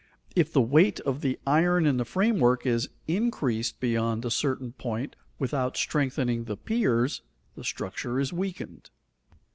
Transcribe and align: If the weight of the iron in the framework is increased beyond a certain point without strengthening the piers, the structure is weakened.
If 0.35 0.51
the 0.51 0.63
weight 0.63 0.99
of 1.01 1.21
the 1.21 1.37
iron 1.45 1.85
in 1.85 1.97
the 1.97 2.05
framework 2.05 2.65
is 2.65 2.89
increased 3.07 3.79
beyond 3.79 4.25
a 4.25 4.31
certain 4.31 4.71
point 4.71 5.15
without 5.37 5.77
strengthening 5.77 6.45
the 6.45 6.57
piers, 6.57 7.21
the 7.53 7.63
structure 7.63 8.19
is 8.19 8.33
weakened. 8.33 8.89